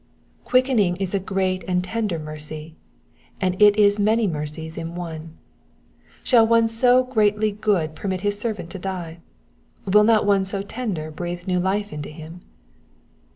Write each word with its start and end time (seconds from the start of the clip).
Quickening 0.45 0.95
is 0.95 1.13
a 1.13 1.19
great 1.19 1.63
and 1.67 1.83
tender 1.83 2.17
mercy; 2.17 2.75
and 3.39 3.55
it 3.61 3.77
is 3.77 3.99
many 3.99 4.25
mercies 4.25 4.75
in 4.75 4.95
one. 4.95 5.37
Shall 6.23 6.47
one 6.47 6.67
so 6.69 7.03
greatly 7.03 7.51
good 7.51 7.93
permit 7.95 8.21
his 8.21 8.39
servant 8.39 8.71
to 8.71 8.79
die? 8.79 9.19
Will 9.85 10.03
not 10.03 10.25
one 10.25 10.43
so 10.43 10.63
tender 10.63 11.11
breathe 11.11 11.45
new 11.45 11.59
Rfe 11.59 11.91
into 11.93 12.09
him? 12.09 12.39